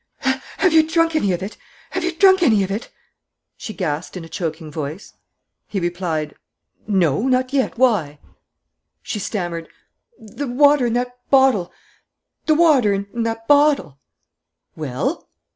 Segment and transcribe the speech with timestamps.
[0.57, 1.57] "Have you drunk any of it?
[1.91, 2.89] Have you drunk any of it?"
[3.55, 5.13] she gasped, in a choking voice.
[5.67, 6.33] He replied:
[6.87, 7.77] "No, not yet.
[7.77, 8.17] Why?"
[9.03, 9.67] She stammered:
[10.17, 11.71] "The water in that bottle...
[12.47, 13.99] the water in that bottle"
[14.75, 15.29] "Well?"